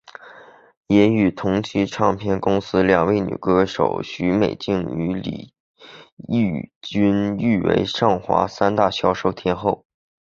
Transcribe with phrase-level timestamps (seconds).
[0.87, 5.53] 也与同期唱片公司两位女歌手许美静和李
[6.27, 9.85] 翊君誉为上华三大销售天后。